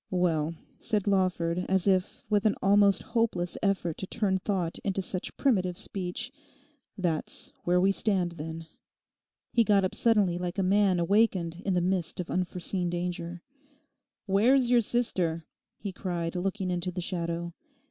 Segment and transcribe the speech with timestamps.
[0.09, 5.37] 'Well,' said Lawford, as if with an almost hopeless effort to turn thought into such
[5.37, 6.31] primitive speech,
[6.97, 8.65] 'that's where we stand, then.'
[9.53, 13.43] He got up suddenly like a man awakened in the midst of unforeseen danger,
[14.25, 15.45] 'Where is your sister?'
[15.77, 17.53] he cried, looking into the shadow.